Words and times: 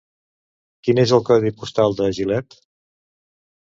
Quin 0.87 1.03
és 1.03 1.15
el 1.19 1.23
codi 1.29 1.53
postal 1.61 1.97
de 2.03 2.11
Gilet? 2.21 2.63